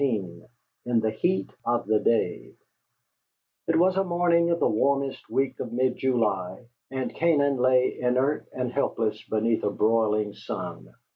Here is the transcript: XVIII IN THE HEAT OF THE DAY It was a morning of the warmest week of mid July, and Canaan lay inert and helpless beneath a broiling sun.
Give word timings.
XVIII 0.01 0.47
IN 0.85 0.99
THE 1.01 1.11
HEAT 1.11 1.51
OF 1.63 1.85
THE 1.85 1.99
DAY 1.99 2.55
It 3.67 3.75
was 3.75 3.97
a 3.97 4.03
morning 4.03 4.49
of 4.49 4.59
the 4.59 4.67
warmest 4.67 5.29
week 5.29 5.59
of 5.59 5.71
mid 5.71 5.95
July, 5.97 6.65
and 6.89 7.13
Canaan 7.13 7.57
lay 7.57 7.99
inert 7.99 8.47
and 8.51 8.71
helpless 8.71 9.23
beneath 9.29 9.63
a 9.63 9.69
broiling 9.69 10.33
sun. 10.33 10.91